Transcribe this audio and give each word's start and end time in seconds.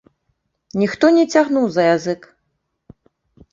Ніхто 0.83 1.11
не 1.17 1.25
цягнуў 1.35 1.69
за 1.75 1.83
язык. 1.95 2.21